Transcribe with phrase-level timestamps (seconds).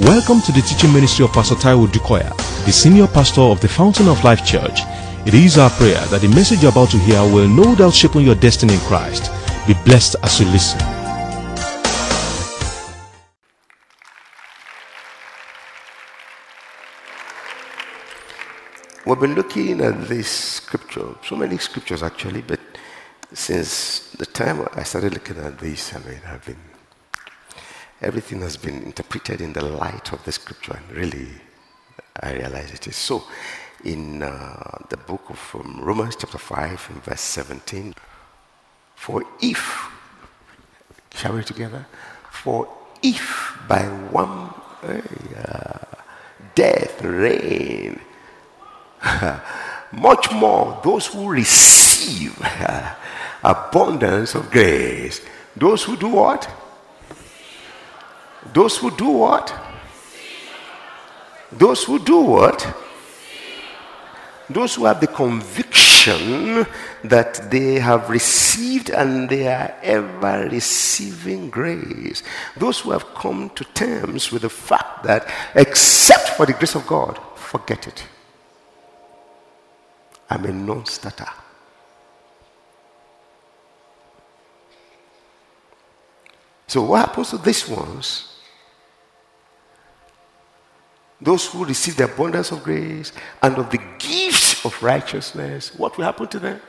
[0.00, 4.08] Welcome to the teaching ministry of Pastor Taiwo Odukoya, the senior pastor of the Fountain
[4.08, 4.80] of Life Church.
[5.24, 8.16] It is our prayer that the message you're about to hear will no doubt shape
[8.16, 9.30] your destiny in Christ.
[9.68, 10.80] Be blessed as you listen.
[19.06, 22.58] We've been looking at this scripture, so many scriptures actually, but
[23.32, 26.73] since the time I started looking at this, I mean, I've been,
[28.04, 31.28] everything has been interpreted in the light of the scripture, and really,
[32.20, 33.24] I realize it is so.
[33.84, 37.94] In uh, the book of um, Romans, chapter 5, and verse 17,
[38.94, 39.90] for if,
[41.14, 41.86] shall we together?
[42.30, 42.68] For
[43.02, 45.78] if by one uh,
[46.54, 48.00] death reign,
[49.92, 52.38] much more those who receive
[53.44, 55.20] abundance of grace.
[55.56, 56.48] Those who do what?
[58.54, 59.52] Those who do what?
[61.50, 62.64] Those who do what?
[64.48, 66.64] Those who have the conviction
[67.02, 72.22] that they have received and they are ever receiving grace.
[72.56, 76.86] Those who have come to terms with the fact that except for the grace of
[76.86, 78.04] God, forget it.
[80.30, 81.26] I'm a non starter.
[86.68, 88.33] So, what happens to these ones?
[91.20, 93.12] Those who receive the abundance of grace
[93.42, 96.60] and of the gifts of righteousness, what will happen to them?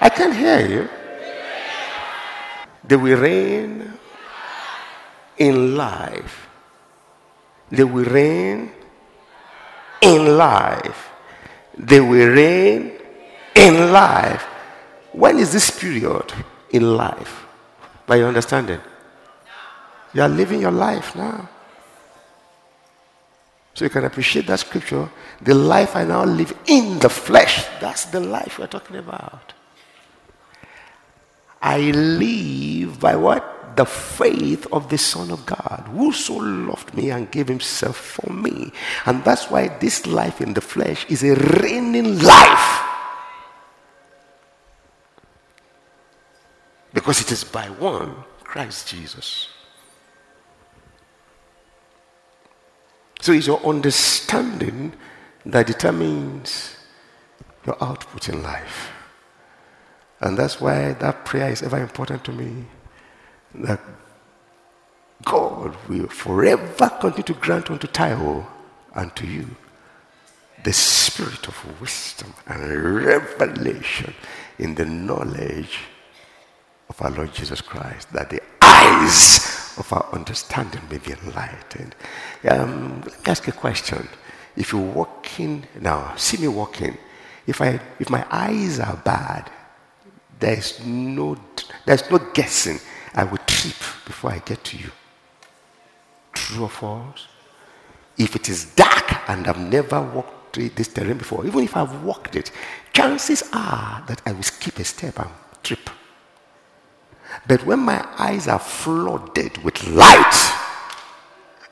[0.00, 0.88] I can't hear you.
[2.84, 3.92] They will reign
[5.36, 6.48] in life.
[7.70, 8.70] They will reign
[10.00, 11.10] in life.
[11.76, 12.92] They will reign
[13.54, 14.42] in life.
[15.12, 16.32] When is this period
[16.70, 17.46] in life?
[18.06, 18.80] By your understanding?
[20.14, 21.48] You are living your life now.
[23.78, 25.08] So you can appreciate that scripture.
[25.40, 27.64] The life I now live in the flesh.
[27.80, 29.52] That's the life we're talking about.
[31.62, 33.76] I live by what?
[33.76, 38.32] The faith of the Son of God, who so loved me and gave himself for
[38.32, 38.72] me.
[39.06, 42.82] And that's why this life in the flesh is a reigning life.
[46.92, 49.50] Because it is by one, Christ Jesus.
[53.28, 54.94] So it's your understanding
[55.44, 56.76] that determines
[57.66, 58.90] your output in life.
[60.20, 62.64] And that's why that prayer is ever important to me.
[63.56, 63.80] That
[65.26, 68.46] God will forever continue to grant unto Taiwo
[68.94, 69.54] and to you
[70.64, 74.14] the spirit of wisdom and revelation
[74.58, 75.80] in the knowledge
[76.88, 78.40] of our Lord Jesus Christ, that the
[78.78, 81.94] eyes of our understanding may be enlightened.
[82.48, 84.08] Um, let me ask a question.
[84.56, 86.96] If you're walking now, see me walking.
[87.46, 89.50] If I if my eyes are bad,
[90.38, 91.36] there's no
[91.86, 92.78] there's no guessing.
[93.14, 94.90] I will trip before I get to you.
[96.32, 97.26] True or false?
[98.16, 102.36] If it is dark and I've never walked this terrain before, even if I've walked
[102.36, 102.50] it,
[102.92, 105.30] chances are that I will skip a step and
[105.62, 105.90] trip.
[107.46, 110.54] But when my eyes are flooded with light,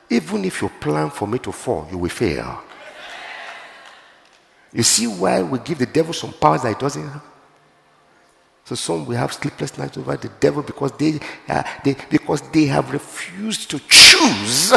[0.09, 2.61] even if you plan for me to fall, you will fail.
[4.73, 7.23] You see why we give the devil some powers that he doesn't have?
[8.65, 12.65] So some we have sleepless nights over the devil because they, uh, they, because they
[12.65, 14.73] have refused to choose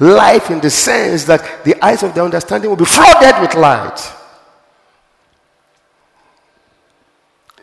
[0.00, 4.00] life in the sense that the eyes of their understanding will be flooded with light.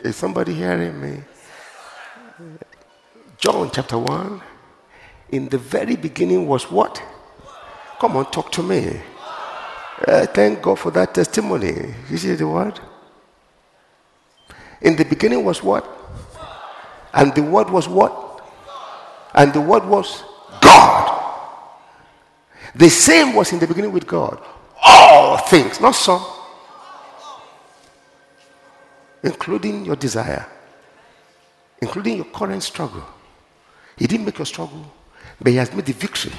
[0.02, 1.22] Is somebody hearing me?
[3.38, 4.42] John chapter 1.
[5.30, 7.02] In the very beginning was what?
[8.00, 9.00] Come on, talk to me.
[10.06, 11.94] Uh, thank God for that testimony.
[12.10, 12.80] You see the word?
[14.80, 15.86] In the beginning was what?
[17.12, 18.42] And the word was what?
[19.34, 20.24] And the word was
[20.60, 21.34] God.
[22.74, 24.42] The same was in the beginning with God.
[24.86, 26.24] All things, not some,
[29.22, 30.46] including your desire,
[31.80, 33.04] including your current struggle.
[33.96, 34.92] He didn't make your struggle,
[35.40, 36.32] but He has made the victory.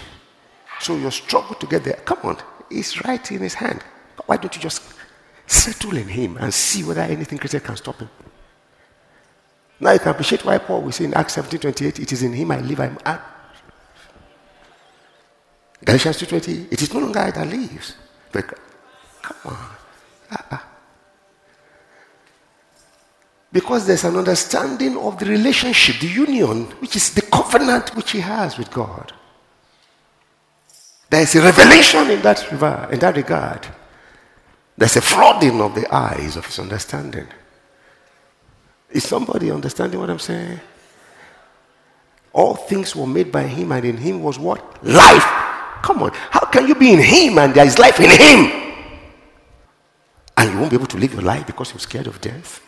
[0.80, 2.38] So your struggle to get there, come on,
[2.70, 3.84] it's right in His hand.
[4.26, 4.82] Why don't you just
[5.46, 8.10] settle in Him and see whether anything greater can stop Him?
[9.80, 12.34] Now you can appreciate why Paul will say in Acts 17 28, it is in
[12.34, 13.22] Him I live, I'm at.
[15.84, 17.96] Galatians 2.20, it is no longer I that lives.
[18.32, 18.48] But
[19.22, 19.58] come on.
[20.32, 20.71] Uh-uh.
[23.52, 28.20] Because there's an understanding of the relationship, the union, which is the covenant which he
[28.20, 29.12] has with God.
[31.10, 33.68] There's a revelation in that, regard, in that regard.
[34.78, 37.28] There's a flooding of the eyes of his understanding.
[38.90, 40.60] Is somebody understanding what I'm saying?
[42.32, 44.82] All things were made by him, and in him was what?
[44.86, 45.26] Life.
[45.82, 46.12] Come on.
[46.14, 48.74] How can you be in him and there is life in him?
[50.38, 52.62] And you won't be able to live your life because you're scared of death?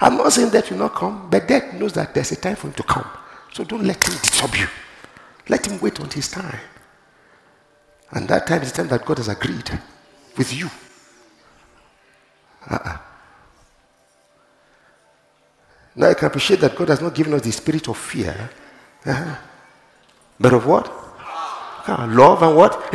[0.00, 2.68] I'm not saying death will not come, but death knows that there's a time for
[2.68, 3.06] him to come.
[3.52, 4.66] So don't let him disturb you.
[5.48, 6.58] Let him wait on his time.
[8.10, 9.70] And that time is the time that God has agreed
[10.36, 10.70] with you.
[12.70, 12.98] Uh-uh.
[15.96, 18.50] Now I can appreciate that God has not given us the spirit of fear,
[19.04, 19.36] uh-huh.
[20.40, 20.92] but of what?
[21.86, 22.92] Uh, love and what?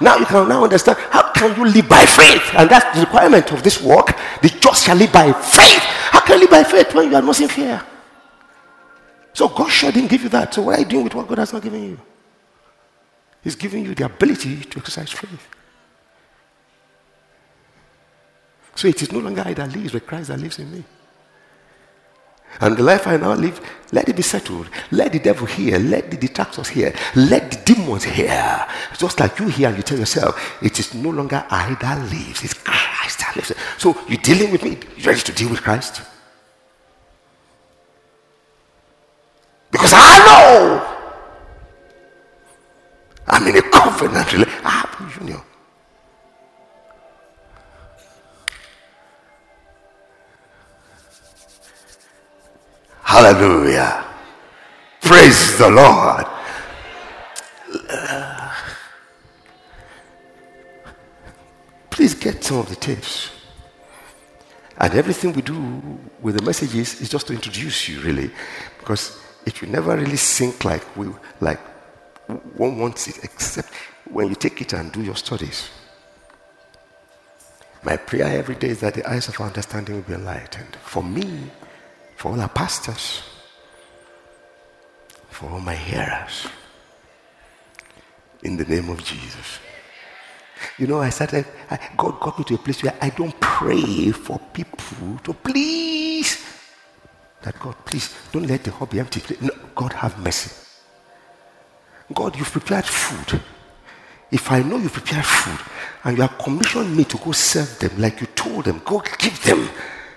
[0.00, 3.52] Now you can now understand how can you live by faith, and that's the requirement
[3.52, 4.16] of this work.
[4.40, 5.82] The just shall live by faith.
[6.10, 7.82] How can you live by faith when you are not in fear?
[9.34, 10.52] So God sure didn't give you that.
[10.54, 12.00] So what are you doing with what God has not given you?
[13.42, 15.48] He's giving you the ability to exercise faith.
[18.74, 20.84] So it is no longer I that lives, but Christ that lives in me.
[22.60, 23.60] And the life I now live,
[23.92, 24.68] let it be settled.
[24.90, 25.78] Let the devil hear.
[25.78, 26.94] Let the detractors hear.
[27.14, 28.66] Let the demons hear.
[28.96, 32.42] Just like you hear and you tell yourself, it is no longer I that lives,
[32.44, 33.52] it's Christ that lives.
[33.78, 34.78] So you're dealing with me.
[34.96, 36.02] You ready to deal with Christ?
[39.70, 40.98] Because I know
[43.26, 44.62] I'm in a covenant relationship.
[44.64, 45.40] Ah, Junior.
[53.22, 54.04] Hallelujah.
[55.00, 56.26] Praise the Lord.
[61.88, 63.30] Please get some of the tapes.
[64.76, 68.28] And everything we do with the messages is just to introduce you, really,
[68.80, 69.16] because
[69.46, 71.06] it will never really sink like we
[71.40, 71.60] like
[72.56, 73.72] one wants it, except
[74.10, 75.70] when you take it and do your studies.
[77.84, 80.74] My prayer every day is that the eyes of our understanding will be enlightened.
[80.82, 81.52] For me,
[82.22, 83.20] for all our pastors,
[85.28, 86.46] for all my hearers.
[88.44, 89.58] In the name of Jesus.
[90.78, 94.12] You know, I started, I, God got me to a place where I don't pray
[94.12, 96.46] for people to please.
[97.42, 99.20] That God, please, don't let the hobby empty.
[99.40, 100.52] No, God, have mercy.
[102.14, 103.40] God, you've prepared food.
[104.30, 105.58] If I know you've prepared food
[106.04, 109.42] and you have commissioned me to go serve them like you told them, go give
[109.42, 109.68] them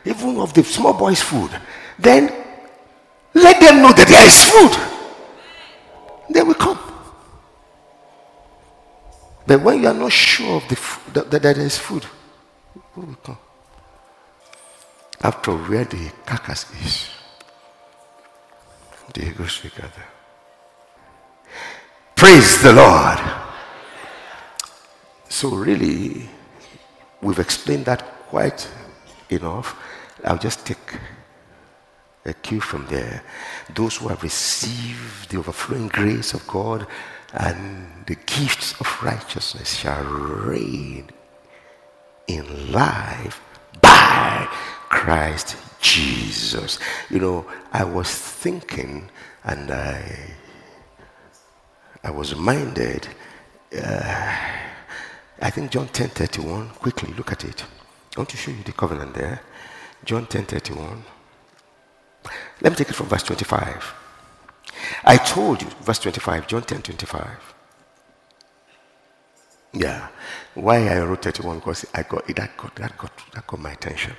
[0.06, 1.52] even of the small boys' food
[1.98, 2.31] then
[3.34, 4.74] let them know that there is food.
[6.34, 6.80] They will come.
[9.46, 12.06] But when you are not sure of the food, that, that there is food,
[12.94, 13.38] who will come?
[15.22, 17.10] After where the carcass is,
[19.13, 20.06] the eagles will gather.
[22.16, 23.19] Praise the Lord.
[25.30, 26.30] So, really,
[27.22, 28.68] we've explained that quite
[29.30, 29.75] enough.
[30.25, 31.00] I'll just take
[32.25, 33.24] a cue from there.
[33.74, 36.88] Those who have received the overflowing grace of God
[37.33, 41.10] and the gifts of righteousness shall reign
[42.27, 43.39] in life
[43.81, 44.48] by
[44.89, 46.80] Christ Jesus.
[47.10, 49.11] You know, I was thinking
[49.44, 50.31] and I,
[52.04, 53.07] I was reminded,
[53.78, 54.35] uh,
[55.42, 57.64] I think John 10 31, quickly look at it.
[58.16, 59.42] I want to show you the covenant there.
[60.06, 61.04] John 10 31.
[62.62, 63.94] Let me take it from verse 25.
[65.04, 67.56] I told you, verse 25, John 10 25.
[69.74, 70.07] Yeah.
[70.54, 71.59] Why I wrote 31?
[71.59, 74.14] Because I got that got that got that got my attention.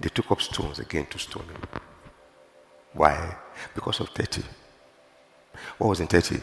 [0.00, 1.62] They took up stones again to stone him.
[2.94, 3.36] Why?
[3.74, 4.42] Because of 30.
[5.78, 6.40] What was in 30?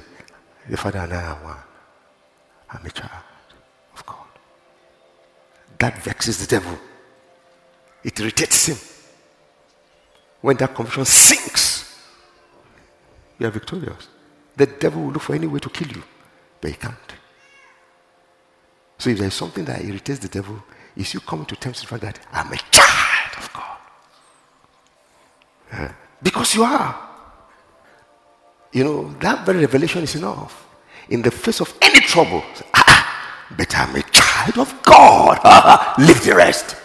[0.69, 1.57] The father and I are one.
[2.69, 3.23] I'm a child
[3.95, 4.27] of God.
[5.79, 6.77] That vexes the devil.
[8.03, 8.77] It irritates him.
[10.41, 11.99] When that conviction sinks,
[13.39, 14.07] you are victorious.
[14.55, 16.03] The devil will look for any way to kill you,
[16.59, 16.95] but he can't.
[18.97, 20.63] So if there is something that irritates the devil,
[20.95, 23.77] is you coming to terms with the fact that I'm a child of God.
[25.71, 27.09] Uh, because you are.
[28.71, 30.67] You know, that very revelation is enough.
[31.09, 32.43] In the face of any trouble,
[32.73, 35.39] ah, but I'm a child of God.
[35.99, 36.75] Leave the rest.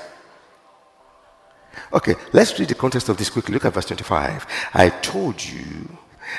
[1.92, 3.54] Okay, let's read the context of this quickly.
[3.54, 4.47] Look at verse 25.
[4.75, 5.88] I told you,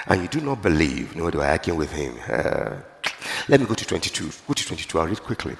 [0.08, 1.16] and you do not believe.
[1.16, 2.16] No, do I argue with him?
[2.28, 2.78] Uh,
[3.48, 4.30] let me go to 22.
[4.48, 5.00] Go to 22.
[5.00, 5.56] I'll read quickly.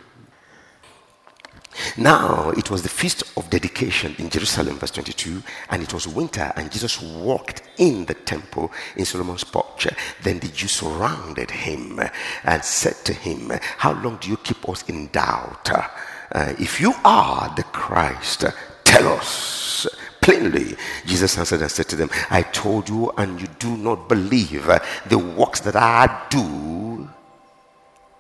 [1.98, 6.52] Now, it was the feast of dedication in Jerusalem, verse 22, and it was winter,
[6.56, 9.88] and Jesus walked in the temple in Solomon's porch.
[10.22, 12.00] Then the Jews surrounded him
[12.44, 15.70] and said to him, How long do you keep us in doubt?
[15.72, 18.46] Uh, if you are the Christ,
[18.90, 19.88] tell us
[20.20, 20.76] plainly.
[21.06, 24.66] Jesus answered and said to them, I told you, and you do not believe.
[25.08, 27.08] The works that I do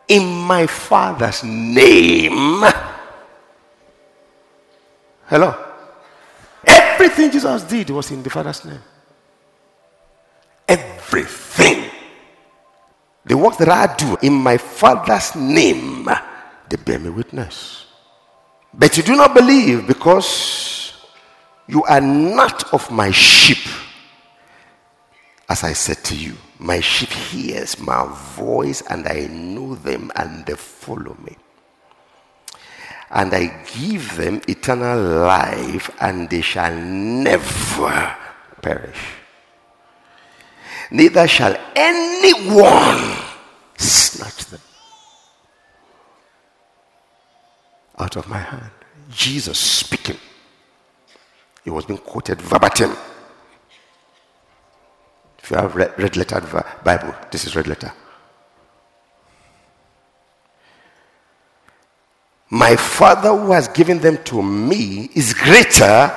[0.08, 2.64] in my Father's name.
[5.26, 5.56] Hello?
[6.66, 8.82] Everything Jesus did was in the Father's name.
[10.68, 11.90] Everything.
[13.26, 16.10] The works that I do in my Father's name,
[16.70, 17.86] they bear me witness.
[18.74, 20.94] But you do not believe because
[21.68, 23.66] you are not of my sheep.
[25.48, 30.46] As I said to you, my sheep hears my voice and I know them and
[30.46, 31.36] they follow me.
[33.12, 38.16] And I give them eternal life and they shall never
[38.62, 39.00] perish.
[40.92, 43.16] Neither shall anyone
[43.78, 44.62] snatch them
[48.00, 48.72] out of my hand.
[49.12, 50.18] Jesus speaking.
[51.66, 52.96] It was being quoted verbatim.
[55.40, 56.40] If you have red, red letter
[56.84, 57.92] Bible, this is red letter.
[62.50, 66.12] My Father who has given them to me is greater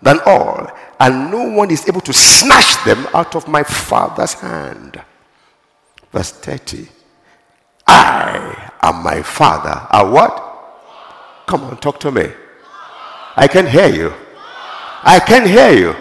[0.00, 0.70] than all,
[1.00, 5.00] and no one is able to snatch them out of my Father's hand.
[6.12, 6.88] Verse 30.
[7.86, 10.45] I and my Father are what?
[11.46, 12.26] Come on, talk to me.
[13.36, 14.12] I can hear you.
[15.02, 15.94] I can hear you.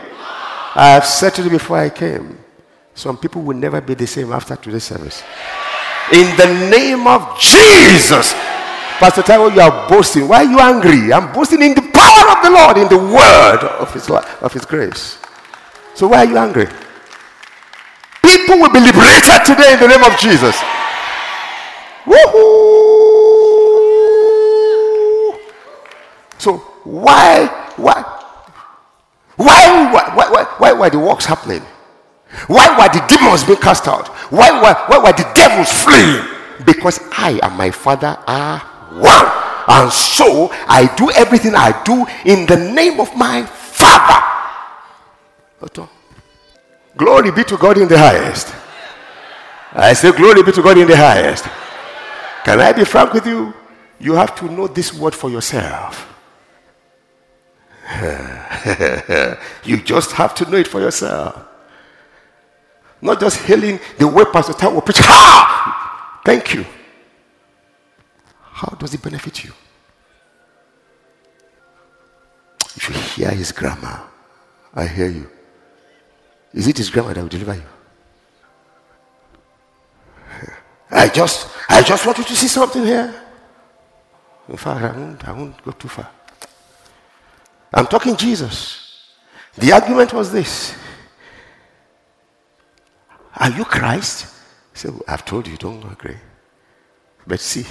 [0.76, 2.38] I have said it before I came.
[2.96, 5.24] Some people will never be the same after today's service.
[6.12, 8.34] In the name of Jesus.
[8.98, 10.28] Pastor Taiwo, you are boasting.
[10.28, 11.12] Why are you angry?
[11.12, 14.66] I'm boasting in the power of the Lord, in the word of his, of his
[14.66, 15.20] grace.
[15.94, 16.68] So why are you angry?
[18.24, 20.56] People will be liberated today in the name of Jesus.
[22.06, 22.55] Woohoo!
[26.46, 28.04] So why, why,
[29.36, 31.64] why, why, why, why were the works happening?
[32.46, 34.10] Why were the demons being cast out?
[34.30, 36.24] Why were, why were the devils fleeing?
[36.64, 38.60] Because I and my Father are
[38.94, 39.26] one.
[39.68, 44.22] And so I do everything I do in the name of my Father.
[46.96, 48.54] Glory be to God in the highest.
[49.74, 51.46] I say, Glory be to God in the highest.
[52.44, 53.52] Can I be frank with you?
[54.00, 56.12] You have to know this word for yourself.
[59.64, 61.46] you just have to know it for yourself.
[63.02, 64.98] Not just hailing the way Pastor Tal will preach.
[65.02, 66.22] Ha!
[66.26, 66.66] Thank you.
[68.42, 69.52] How does it benefit you?
[72.76, 74.02] If you hear his grammar,
[74.74, 75.30] I hear you.
[76.54, 77.64] Is it his grammar that will deliver you?
[80.90, 83.14] I just, I just want you to see something here.
[84.50, 86.10] In fact, I won't, I won't go too far.
[87.76, 89.12] I'm talking Jesus.
[89.58, 90.76] The argument was this
[93.36, 94.34] Are you Christ?
[94.74, 96.18] He said, I've told you, don't agree.
[97.28, 97.66] But see,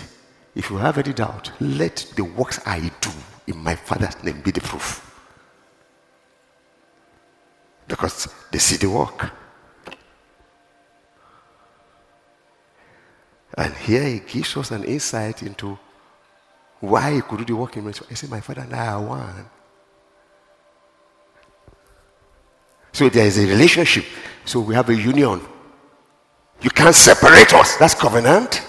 [0.55, 3.11] if you have any doubt, let the works I do
[3.47, 5.01] in my Father's name be the proof.
[7.89, 9.31] Because they see the work.
[13.57, 15.79] And here he gives us an insight into
[16.81, 17.93] why he could do the work in me.
[18.09, 19.47] He said, My Father and I are one.
[22.95, 24.05] So there is a relationship.
[24.45, 25.41] So we have a union.
[26.63, 27.77] You can't separate us.
[27.77, 28.63] That's covenant.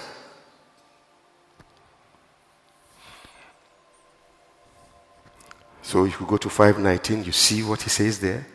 [5.84, 8.48] So if you go to 519, you see what he says there.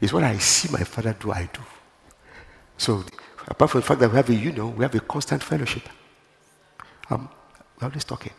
[0.00, 1.60] It's what I see my father do, I do.
[2.76, 3.04] So
[3.46, 5.88] apart from the fact that we have a union, we have a constant fellowship.
[7.08, 7.28] Um,
[7.80, 8.32] we're always talking.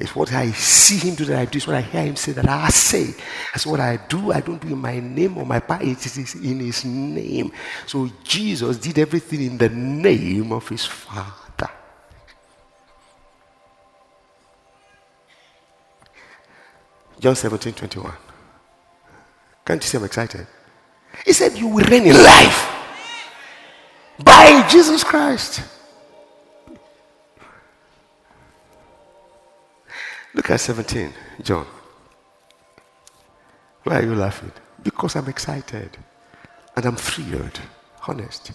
[0.00, 1.58] It's what I see him do that I do.
[1.58, 3.14] It's what I hear him say that I say.
[3.52, 4.32] That's what I do.
[4.32, 5.82] I don't do in my name or my power.
[5.82, 7.52] It is in his name.
[7.86, 11.68] So Jesus did everything in the name of his Father.
[17.20, 18.12] John 17, 21.
[19.66, 20.46] Can't you see I'm excited?
[21.26, 22.68] He said, You will reign in life
[24.18, 25.60] by Jesus Christ.
[30.34, 31.66] Look at 17, John.
[33.82, 34.52] Why are you laughing?
[34.82, 35.96] Because I'm excited
[36.76, 37.60] and I'm thrilled,
[38.06, 38.52] honest.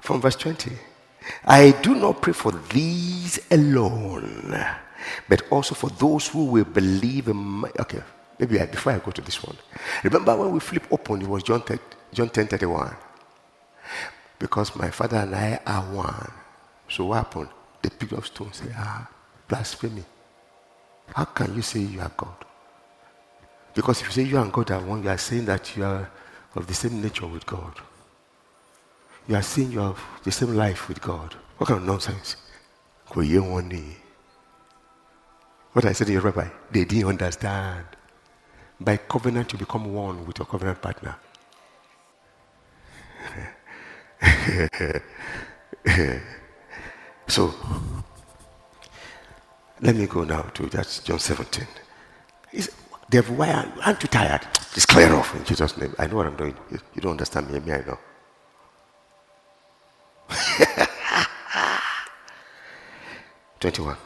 [0.00, 0.72] From verse 20,
[1.46, 4.54] I do not pray for these alone,
[5.28, 7.70] but also for those who will believe in my.
[7.80, 8.02] Okay,
[8.38, 9.56] maybe I, before I go to this one,
[10.02, 11.78] remember when we flip open, it was John, 10,
[12.12, 12.94] John 10 31.
[14.38, 16.30] Because my father and I are one.
[16.90, 17.48] So what happened?
[17.80, 19.08] The picked of stone say, ah,
[19.48, 20.04] blasphemy.
[21.14, 22.44] How can you say you are God?
[23.74, 26.10] Because if you say you and God are one, you are saying that you are
[26.54, 27.74] of the same nature with God.
[29.26, 31.34] You are saying you have the same life with God.
[31.58, 32.36] What kind of nonsense?
[35.72, 37.84] What I said to your rabbi, they didn't understand.
[38.80, 41.16] By covenant, you become one with your covenant partner.
[47.26, 47.54] so,
[49.80, 51.66] let me go now to that John 17.
[52.52, 52.70] Is,
[53.10, 53.50] devil, why
[53.84, 54.46] aren't you tired?
[54.72, 55.94] Just clear off in Jesus' name.
[55.98, 56.56] I know what I'm doing.
[56.70, 57.60] You, you don't understand me.
[57.60, 57.98] Me, I know.
[63.60, 63.96] 21.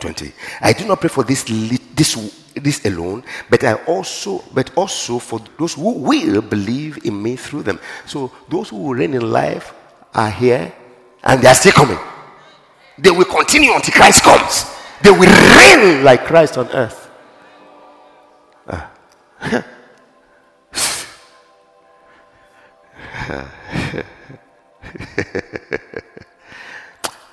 [0.00, 0.32] 20.
[0.60, 2.16] I do not pray for this, this,
[2.54, 7.62] this alone, but I also, but also for those who will believe in me through
[7.64, 7.80] them.
[8.06, 9.74] So those who will reign in life
[10.14, 10.72] are here
[11.22, 11.98] and they are still coming.
[12.98, 14.64] They will continue until Christ comes.
[15.02, 17.10] They will reign like Christ on earth.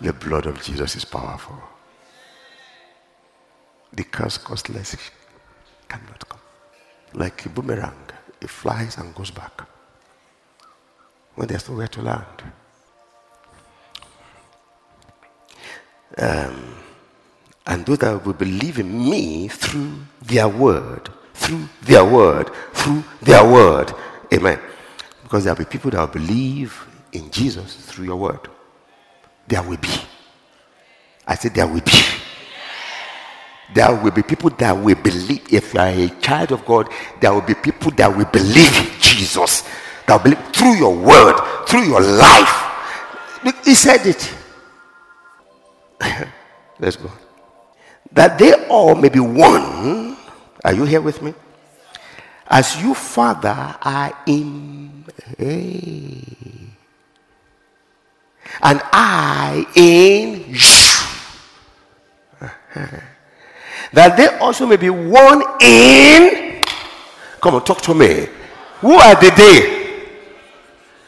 [0.02, 1.58] The blood of Jesus is powerful.
[3.94, 4.96] The curse costless
[5.88, 6.40] cannot come.
[7.14, 9.62] Like a boomerang, it flies and goes back.
[11.36, 12.44] When there's nowhere to land.
[16.18, 16.76] Um,
[17.68, 23.44] and those that will believe in me through their word, through their word, through their
[23.50, 23.94] word.
[24.34, 24.60] Amen.
[25.24, 28.40] Because there will be people that will believe in Jesus through your word.
[29.48, 29.90] There will be.
[31.28, 31.92] I said, there will be.
[33.74, 35.52] There will be people that will believe.
[35.52, 36.88] If you are a child of God,
[37.20, 39.64] there will be people that will believe in Jesus.
[40.06, 42.62] That will believe through your word, through your life.
[43.64, 44.34] He said it.
[46.80, 47.12] Let's go.
[48.12, 50.18] That they all may be one.
[50.64, 51.34] Are you here with me?
[52.48, 55.04] As you, Father, are in.
[58.62, 60.60] And I in you.
[62.42, 63.00] Uh-huh.
[63.94, 66.64] that they also may be one in.
[67.42, 68.28] Come on, talk to me.
[68.82, 69.86] Who are the they?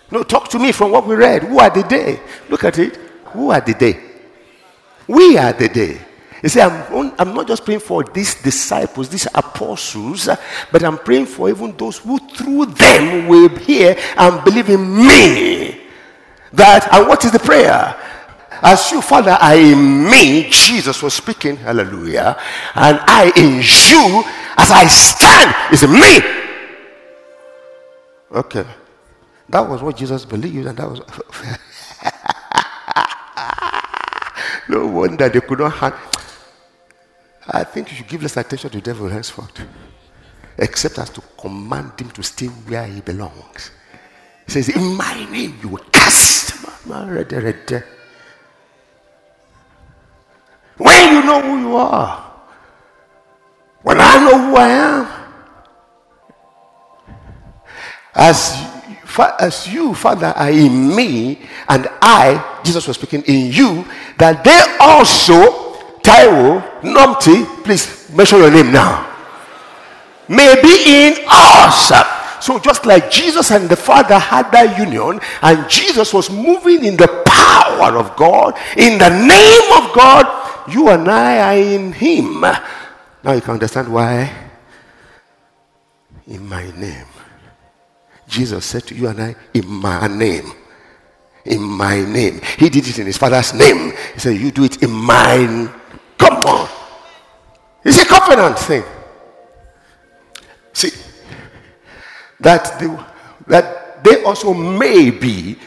[0.10, 1.43] No, talk to me from what we read.
[1.43, 2.19] Who are the they?
[2.50, 2.95] Look at it.
[3.26, 4.07] Who are the they?
[5.08, 6.02] We are the day.
[6.43, 10.30] You see, I'm, I'm not just praying for these disciples, these apostles,
[10.72, 15.82] but I'm praying for even those who through them will hear and believe in me.
[16.54, 17.96] That, and what is the prayer?
[18.62, 22.38] As you, Father, I in me, Jesus was speaking, hallelujah,
[22.76, 24.24] and I in you,
[24.58, 26.20] as I stand, is me.
[28.32, 28.65] Okay.
[29.50, 31.02] That was what Jesus believed, and that was.
[34.69, 35.95] no wonder they could not have.
[37.47, 39.62] I think you should give less attention to the devil henceforth,
[40.58, 43.71] except as to command him to stay where he belongs.
[44.45, 46.51] He says, In my name you will cast.
[50.77, 52.32] When you know who you are,
[53.82, 55.08] when I know who I am,
[58.15, 58.56] as,
[59.19, 63.86] as you, Father, are in me, and I, Jesus was speaking, in you,
[64.17, 69.06] that they also, Taiwo, Nomti, please mention your name now,
[70.27, 71.91] may be in us
[72.39, 76.95] so just like Jesus and the Father had that union, and Jesus was moving in
[76.95, 80.25] the power of God, in the name of God,
[80.69, 82.41] you and I are in Him.
[82.41, 84.32] Now you can understand why.
[86.27, 87.16] In my name.
[88.28, 90.52] Jesus said to you and I, in my name.
[91.46, 92.42] In my name.
[92.58, 93.94] He did it in his father's name.
[94.13, 95.70] He said, You do it in mine.
[96.18, 96.70] Come on.
[97.86, 98.84] It's a covenant thing.
[100.74, 100.92] See,
[102.42, 102.88] that they,
[103.48, 105.58] that they also may be,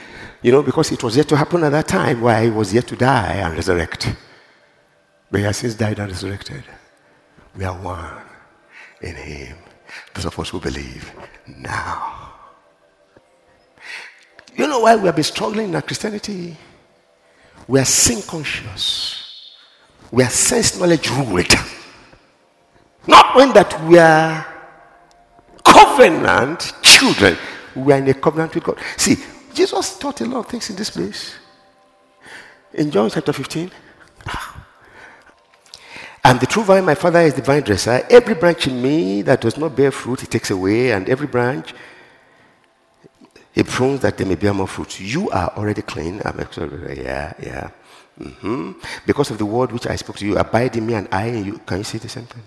[0.43, 2.87] you know, because it was yet to happen at that time where he was yet
[2.89, 4.15] to die and resurrect.
[5.31, 6.65] But he has since died and resurrected.
[7.57, 8.23] We are one
[9.01, 9.57] in him.
[10.15, 11.11] Those of us who believe
[11.47, 12.20] now.
[14.61, 16.55] You know why we have been struggling in our Christianity?
[17.67, 19.57] We are sin conscious.
[20.13, 21.51] We are sense knowledge ruled.
[23.07, 24.47] Not when that we are
[25.65, 27.39] covenant children.
[27.75, 28.79] We are in a covenant with God.
[28.99, 29.17] See,
[29.55, 31.37] Jesus taught a lot of things in this place.
[32.75, 33.71] In John chapter 15.
[34.27, 34.67] Ah,
[36.23, 38.07] and the true vine, my father is the vine dresser.
[38.11, 41.73] Every branch in me that does not bear fruit, he takes away, and every branch
[43.61, 44.99] he prunes that they may bear more fruit.
[45.01, 46.23] You are already clean.
[46.25, 47.69] I'm actually, yeah, yeah.
[48.19, 48.73] Mm-hmm.
[49.05, 51.45] Because of the word which I spoke to you, abide in me and I in
[51.45, 51.59] you.
[51.67, 52.43] Can you see the same thing?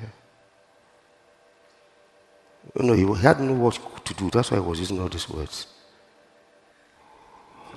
[2.76, 4.32] No, he had no work to do.
[4.32, 5.68] That's why he was using all these words.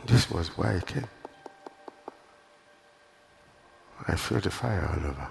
[0.06, 1.08] This was why he came.
[4.08, 5.28] I feel the fire all over.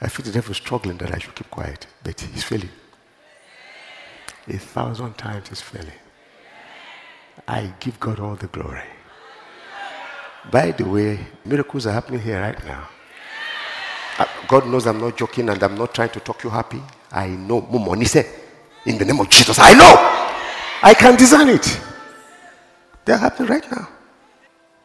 [0.00, 2.70] I feel the devil struggling that I should keep quiet, but he's failing.
[4.48, 5.92] A thousand times he's failing.
[7.46, 8.82] I give God all the glory.
[10.50, 12.88] By the way, miracles are happening here right now.
[14.18, 16.82] Uh, God knows I'm not joking and I'm not trying to talk you happy.
[17.12, 17.58] I know.
[18.86, 19.94] In the name of Jesus, I know.
[20.82, 21.80] I can design it.
[23.04, 23.88] They're happening right now.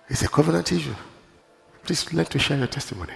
[0.09, 0.95] It's a covenant issue.
[1.83, 3.13] Please learn to share your testimony.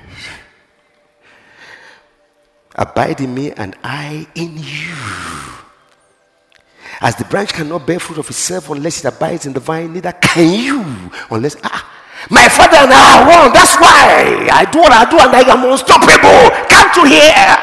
[2.75, 5.66] Abide in me and I in you.
[6.99, 10.11] As the branch cannot bear fruit of itself unless it abides in the vine, neither
[10.13, 11.97] can you unless ah,
[12.29, 13.53] my father and I are one.
[13.53, 16.49] That's why I do what I do and I am unstoppable.
[16.67, 17.57] Come to here.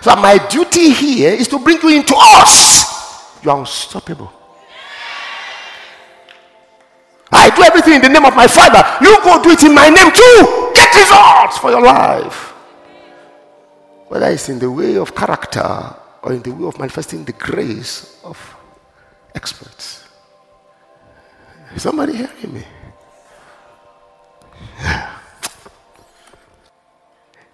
[0.00, 3.42] So my duty here is to bring you into us.
[3.42, 4.32] You are unstoppable.
[7.32, 8.82] I do everything in the name of my father.
[9.04, 10.72] You go do it in my name too.
[10.74, 12.54] Get results for your life.
[14.06, 18.20] Whether it's in the way of character or in the way of manifesting the grace
[18.24, 18.36] of
[19.36, 20.08] experts.
[21.72, 22.64] Is somebody hearing me?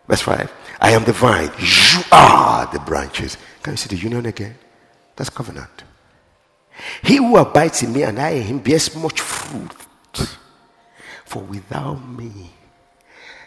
[0.08, 0.50] Verse 5.
[0.80, 1.50] I am the vine.
[1.58, 3.36] You are the branches.
[3.62, 4.56] Can you see the union again?
[5.16, 5.84] That's covenant.
[7.02, 9.70] He who abides in me and I in him bears much fruit.
[11.26, 12.50] For without me,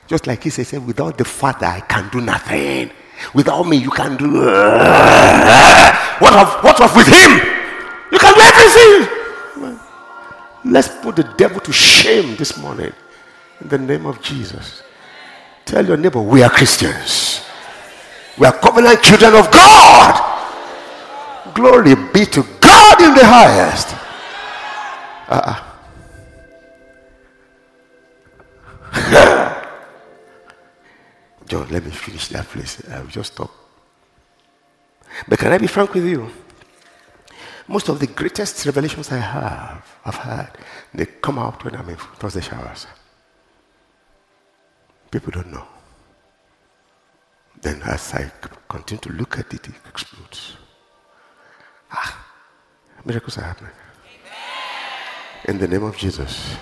[0.05, 2.91] just like he said, without the Father, I can do nothing.
[3.33, 4.49] Without me, you can do.
[4.49, 7.31] Uh, what of what of with him?
[8.11, 9.79] You can do everything.
[10.65, 12.91] Let's put the devil to shame this morning
[13.61, 14.81] in the name of Jesus.
[15.65, 17.41] Tell your neighbor, we are Christians.
[18.37, 20.41] We are covenant children of God.
[21.53, 23.95] Glory be to God in the highest.
[25.29, 25.61] Uh-uh.
[31.47, 32.81] John, let me finish that place.
[32.89, 33.51] I will just stop.
[35.27, 36.29] But can I be frank with you?
[37.67, 40.57] Most of the greatest revelations I have, I've had,
[40.93, 42.85] they come out when I'm in the showers.
[45.09, 45.65] People don't know.
[47.61, 48.31] Then as I
[48.67, 50.57] continue to look at it, it explodes.
[51.91, 52.25] Ah,
[53.03, 53.71] miracles are happening.
[55.45, 56.55] In the name of Jesus.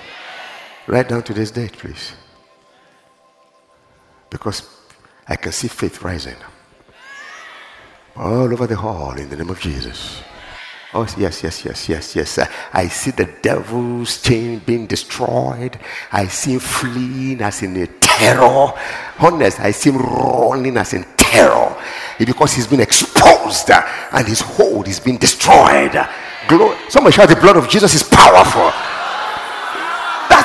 [0.87, 2.13] Write down today's date, please.
[4.33, 4.67] Because
[5.27, 6.35] I can see faith rising
[8.15, 10.21] all over the hall in the name of Jesus.
[10.95, 12.39] Oh, yes, yes, yes, yes, yes.
[12.73, 15.79] I see the devil's chain being destroyed.
[16.11, 18.73] I see him fleeing as in a terror.
[19.19, 21.75] Honest, I see him running as in terror.
[22.17, 25.93] Because he's been exposed and his hold is being destroyed.
[26.47, 26.77] Glory.
[26.89, 28.71] Somebody shout, The blood of Jesus is powerful.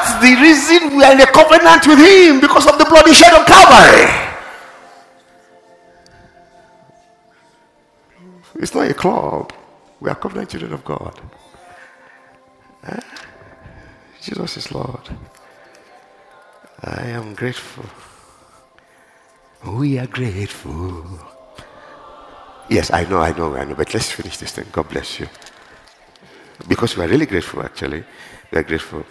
[0.08, 3.12] That's the reason we are in a covenant with him because of the blood he
[3.12, 4.08] shed on Calvary.
[8.54, 9.52] It's not a club.
[10.00, 11.20] We are covenant children of God.
[12.84, 13.00] Eh?
[14.22, 15.10] Jesus is Lord.
[16.82, 17.84] I am grateful.
[19.66, 21.04] We are grateful.
[22.70, 23.74] Yes, I know, I know, I know.
[23.74, 24.66] But let's finish this thing.
[24.72, 25.28] God bless you.
[26.66, 28.04] Because we are really grateful, actually.
[28.50, 29.04] We are grateful.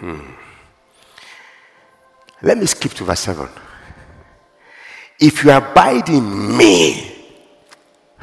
[0.00, 0.20] Hmm.
[2.42, 3.46] Let me skip to verse 7.
[5.20, 7.06] If you abide in me,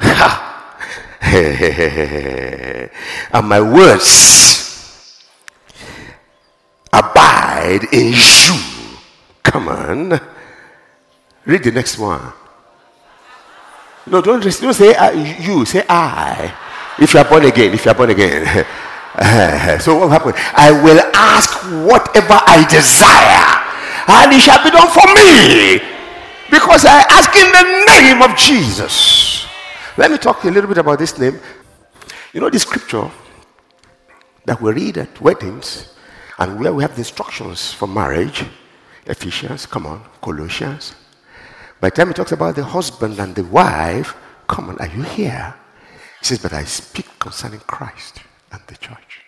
[3.30, 5.24] and my words
[6.92, 8.58] abide in you.
[9.44, 10.20] Come on.
[11.46, 12.32] Read the next one.
[14.06, 16.52] No, don't, don't say uh, you, say I.
[16.98, 18.66] If you are born again, if you are born again.
[19.80, 20.34] so what happened?
[20.54, 21.50] I will ask
[21.82, 23.50] whatever I desire,
[24.06, 25.82] and it shall be done for me.
[26.50, 29.46] Because I ask in the name of Jesus.
[29.96, 31.40] Let me talk a little bit about this name.
[32.32, 33.10] You know the scripture
[34.44, 35.94] that we read at weddings
[36.38, 38.44] and where we have the instructions for marriage,
[39.04, 40.94] Ephesians, come on, Colossians.
[41.80, 44.14] By the time he talks about the husband and the wife,
[44.46, 45.54] come on, are you here?
[46.20, 48.20] He says, but I speak concerning Christ
[48.52, 49.24] and the church.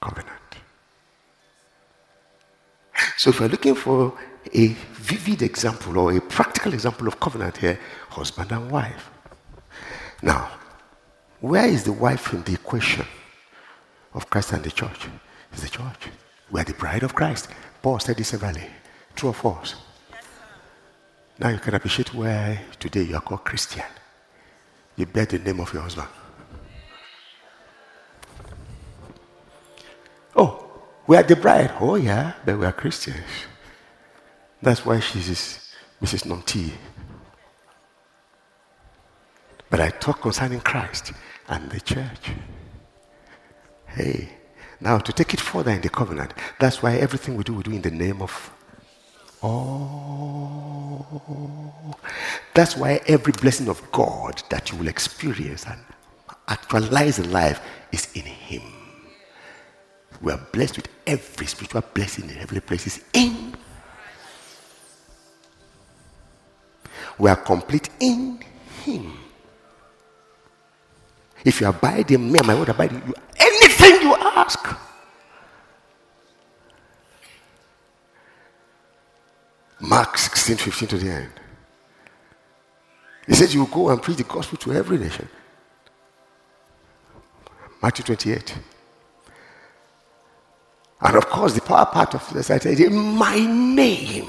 [0.00, 0.32] Covenant.
[3.16, 4.16] So if you're looking for
[4.54, 7.78] a vivid example or a practical example of covenant here,
[8.10, 9.10] husband and wife.
[10.22, 10.50] Now,
[11.40, 13.06] where is the wife in the equation
[14.14, 15.08] of Christ and the church?
[15.52, 16.08] It's the church.
[16.50, 17.48] We are the bride of Christ.
[17.82, 18.66] Paul said this severally.
[19.14, 19.74] True or false?
[20.10, 20.24] Yes,
[21.38, 23.84] now you can appreciate why today you are called Christian.
[24.96, 26.08] You bear the name of your husband.
[30.36, 30.64] Oh,
[31.06, 31.72] we are the bride.
[31.80, 33.24] Oh, yeah, but we are Christians.
[34.60, 36.26] That's why she's Mrs.
[36.26, 36.72] Nonti.
[39.70, 41.12] But I talk concerning Christ
[41.48, 42.30] and the church.
[43.86, 44.28] Hey,
[44.80, 47.72] now to take it further in the covenant, that's why everything we do, we do
[47.72, 48.52] in the name of.
[49.42, 51.06] Oh,
[52.54, 55.80] that's why every blessing of God that you will experience and
[56.48, 57.60] actualize in life
[57.92, 58.62] is in Him.
[60.20, 63.54] We are blessed with every spiritual blessing in heavenly places in.
[67.18, 68.40] We are complete in
[68.84, 69.12] Him.
[71.44, 73.14] If you abide in me, my word abide in you.
[73.38, 74.76] Anything you ask.
[79.80, 81.30] Mark 16, 15 to the end.
[83.26, 85.28] He says, You go and preach the gospel to every nation.
[87.80, 88.54] Matthew 28.
[91.00, 94.26] And of course, the power part of this, I said, In my name,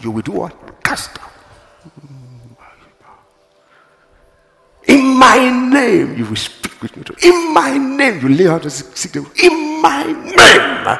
[0.00, 0.84] you will do what?
[0.84, 1.30] Cast out.
[4.84, 5.38] In my
[5.70, 7.04] name, you will speak with me.
[7.22, 9.16] In my name, you lay out the sick.
[9.16, 10.98] In my name.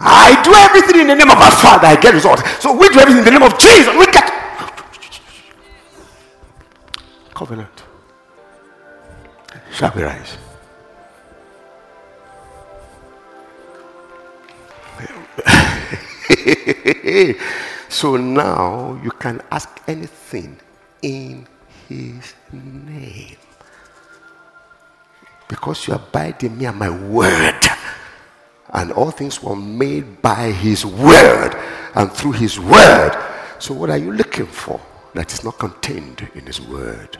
[0.00, 2.42] I do everything in the name of our Father, I get results.
[2.60, 4.30] So we do everything in the name of Jesus, we get
[7.34, 7.84] covenant.
[9.72, 10.36] Shall we rise?
[17.88, 20.58] so now you can ask anything
[21.02, 21.46] in
[21.88, 23.36] his name.
[25.48, 27.60] Because you abide in me and my word.
[28.72, 31.54] And all things were made by his word
[31.94, 33.12] and through his word.
[33.58, 34.80] So, what are you looking for
[35.14, 37.18] that is not contained in his word?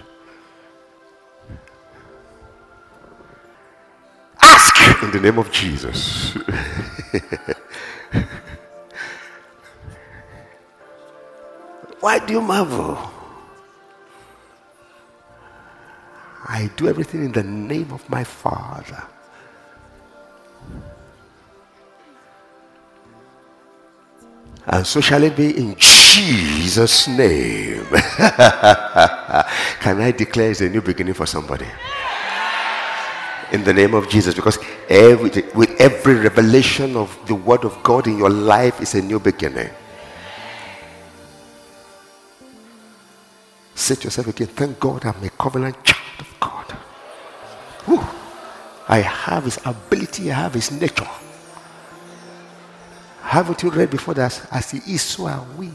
[4.42, 6.36] Ask in the name of Jesus.
[12.08, 12.96] Why do you marvel?
[16.48, 19.02] I do everything in the name of my Father.
[24.64, 27.84] And so shall it be in Jesus' name.
[29.84, 31.66] Can I declare it's a new beginning for somebody?
[33.52, 38.06] In the name of Jesus, because every, with every revelation of the Word of God
[38.06, 39.68] in your life is a new beginning.
[43.88, 46.72] Say yourself again, thank God I'm a covenant child of God.
[47.86, 48.06] Whew.
[48.86, 51.08] I have his ability, I have his nature.
[53.22, 54.46] Haven't you read before that?
[54.52, 55.70] As he is, so are we.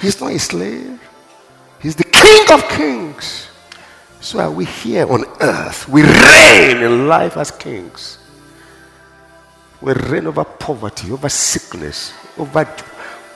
[0.00, 1.00] He's not a slave,
[1.80, 3.46] he's the king of kings.
[4.18, 5.88] So are we here on earth.
[5.88, 8.18] We reign in life as kings.
[9.80, 12.64] We reign over poverty, over sickness, over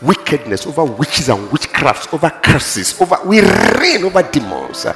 [0.02, 1.50] wickedness, over witches and
[1.82, 4.86] witchcrafts, over curses, over we reign over demons.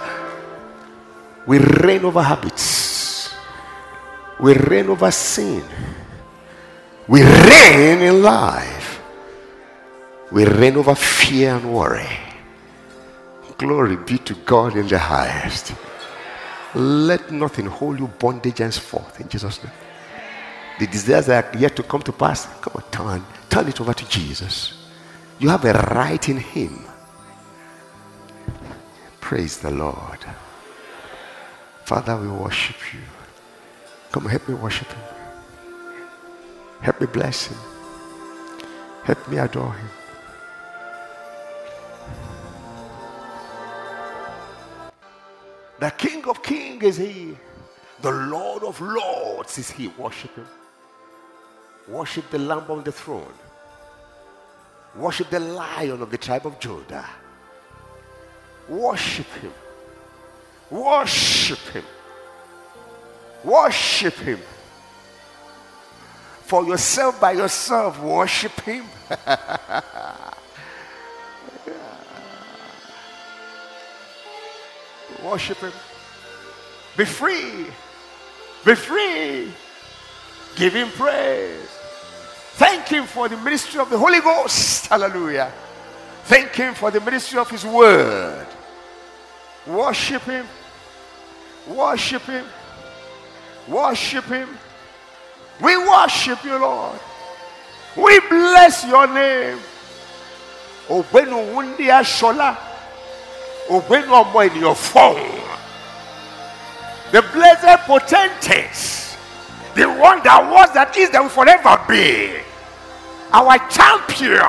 [1.47, 3.35] We reign over habits.
[4.41, 5.65] We reign over sin.
[7.09, 9.01] We reign in life.
[10.33, 12.09] We reign over fear and worry.
[13.59, 15.73] Glory be to God in the highest.
[16.75, 19.73] Let nothing hold you bondage henceforth in Jesus' name.
[20.79, 23.95] The desires that are yet to come to pass, come on, turn, turn it over
[23.95, 24.76] to Jesus.
[25.39, 26.85] You have a right in Him.
[29.21, 30.25] Praise the Lord.
[31.85, 33.01] Father, we worship you.
[34.13, 35.05] Come help me worship Him.
[36.81, 37.59] Help me bless Him.
[39.05, 39.89] Help me adore Him.
[45.79, 47.37] The King of Kings is He.
[48.01, 49.89] The Lord of Lords is He.
[49.89, 50.47] Worship Him.
[51.89, 53.35] Worship the Lamb on the throne.
[54.97, 57.07] Worship the lion of the tribe of Judah.
[58.69, 59.53] Worship him.
[60.71, 61.85] Worship him.
[63.45, 64.41] Worship him.
[66.43, 68.85] For yourself by yourself, worship him.
[75.25, 75.73] worship him.
[76.97, 77.67] Be free.
[78.65, 79.53] Be free.
[80.57, 81.76] Give him praise.
[82.57, 84.87] Thank him for the ministry of the Holy Ghost.
[84.87, 85.53] Hallelujah.
[86.25, 88.47] Thank him for the ministry of his word.
[89.67, 90.47] Worship him.
[91.69, 92.47] Worship him.
[93.69, 94.49] Worship him.
[95.61, 96.99] We worship you, Lord.
[97.97, 99.59] We bless your name.
[100.89, 102.57] Obenu wundi ashola.
[103.69, 105.43] Obenu ọmọ ènìyàn fọ́hùn.
[107.13, 109.06] The blessed potentate.
[109.77, 112.33] The one that was, that is, that will forever be.
[113.31, 114.41] Our champion.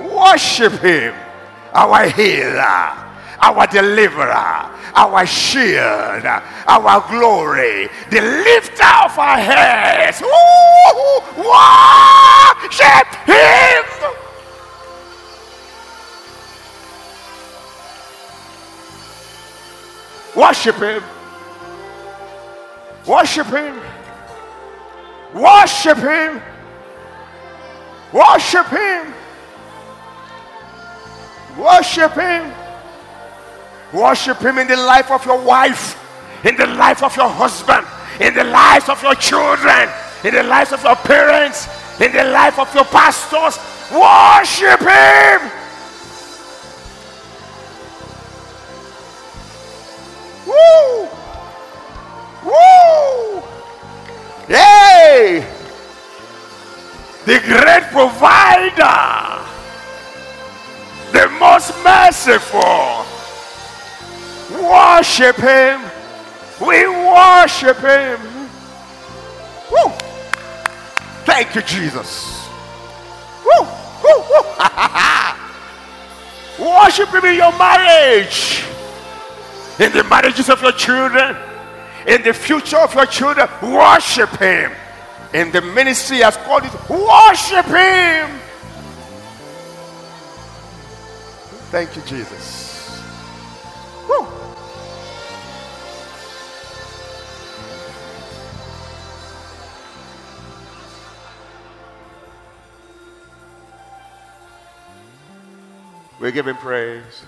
[0.00, 1.12] Worship him.
[1.74, 2.96] Our healer.
[3.36, 4.32] Our deliverer.
[4.96, 6.24] Our shield.
[6.24, 7.90] Our glory.
[8.08, 10.22] The lifter of our heads.
[11.36, 12.96] Worship
[13.28, 13.84] him.
[20.34, 21.02] Worship him.
[23.06, 23.89] Worship him.
[25.34, 26.42] Worship him.
[28.12, 29.14] Worship him.
[31.56, 32.52] Worship him.
[33.92, 35.98] Worship him in the life of your wife,
[36.44, 37.86] in the life of your husband,
[38.20, 39.88] in the lives of your children,
[40.24, 41.68] in the lives of your parents,
[42.00, 43.58] in the life of your pastors.
[43.90, 45.59] Worship him.
[58.00, 59.44] Provider,
[61.12, 63.04] the most merciful.
[64.50, 65.82] Worship him.
[66.60, 68.20] We worship him.
[69.70, 69.90] Woo!
[71.24, 72.48] Thank you, Jesus.
[73.44, 73.66] Woo!
[74.02, 74.24] Woo!
[74.30, 74.42] Woo!
[76.74, 78.64] worship him in your marriage
[79.78, 81.36] in the marriages of your children,
[82.06, 83.48] in the future of your children.
[83.62, 84.72] Worship Him.
[85.32, 88.40] In the ministry has called it, worship Him.
[91.70, 93.00] Thank you, Jesus.
[94.08, 94.26] Woo.
[106.20, 107.22] We give Him praise.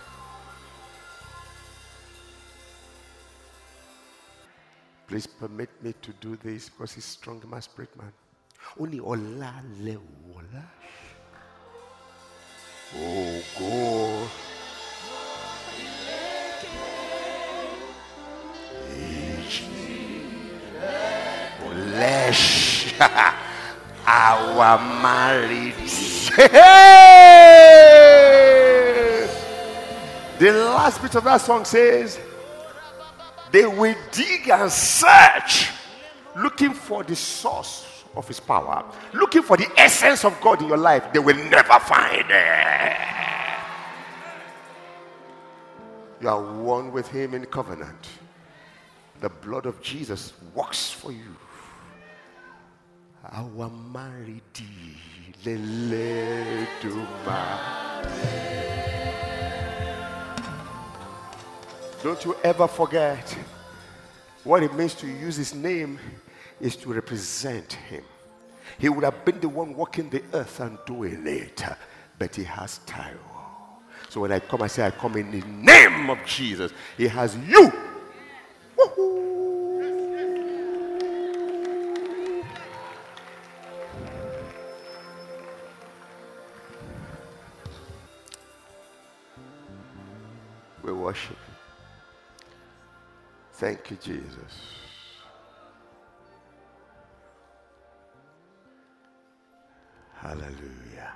[5.12, 8.10] Please permit me to do this because he's strong in my spirit, man.
[8.80, 10.00] Only Ola Leola.
[12.96, 14.30] Oh, God.
[21.66, 22.98] Olesh.
[24.06, 26.30] Our marriage.
[30.38, 32.18] The last bit of that song says,
[33.52, 35.70] they will dig and search
[36.36, 40.78] looking for the source of his power, looking for the essence of God in your
[40.78, 41.12] life.
[41.12, 42.96] They will never find it.
[46.20, 48.08] You are one with him in covenant.
[49.20, 51.36] The blood of Jesus works for you.
[53.30, 54.42] Our married
[55.44, 56.66] lele
[62.02, 63.36] Don't you ever forget
[64.42, 66.00] what it means to use his name
[66.60, 68.02] is to represent him.
[68.78, 71.62] He would have been the one walking the earth and doing it,
[72.18, 73.20] but he has title.
[74.08, 76.72] So when I come, I say, I come in the name of Jesus.
[76.96, 77.72] He has you.
[94.12, 94.52] Jesus.
[100.20, 101.12] Hallelujah.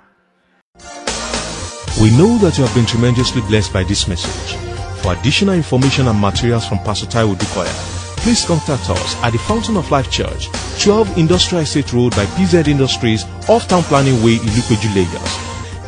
[2.01, 4.55] We know that you have been tremendously blessed by this message.
[5.01, 7.73] For additional information and materials from Pastor Taiwo Odukoya,
[8.17, 10.49] please contact us at the Fountain of Life Church,
[10.83, 15.37] 12 Industrial Estate Road by PZ Industries, off Town Planning Way, Ilupeju, Lagos.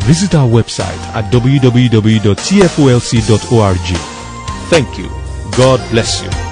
[0.06, 2.38] Visit our website at www.tfolc.org.
[4.70, 5.10] Thank you.
[5.58, 6.49] God bless you.